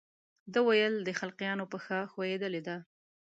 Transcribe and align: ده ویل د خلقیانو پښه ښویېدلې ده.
ده 0.53 0.59
ویل 0.67 0.95
د 1.03 1.09
خلقیانو 1.19 1.69
پښه 1.71 1.97
ښویېدلې 2.11 2.61
ده. 2.67 2.77